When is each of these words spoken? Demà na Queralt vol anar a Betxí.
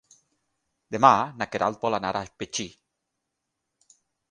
Demà 0.95 1.11
na 1.41 1.47
Queralt 1.57 1.85
vol 1.85 1.99
anar 1.99 2.15
a 2.15 2.25
Betxí. 2.43 2.67